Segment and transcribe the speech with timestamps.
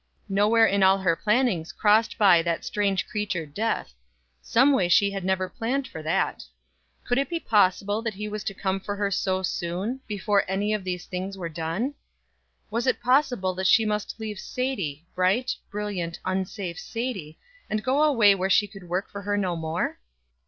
[0.29, 3.93] Nowhere in all her plannings crossed by that strange creature Death;
[4.41, 6.43] someway she had never planned for that.
[7.03, 10.73] Could it be possible that he was to come for her so soon, before any
[10.73, 11.93] of these things were done?
[12.71, 17.37] Was it possible that she must leave Sadie, bright, brilliant, unsafe Sadie,
[17.69, 19.99] and go away where she could work for her no more?